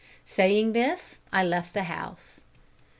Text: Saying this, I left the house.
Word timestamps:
Saying 0.25 0.73
this, 0.73 1.19
I 1.31 1.43
left 1.43 1.75
the 1.75 1.83
house. 1.83 2.39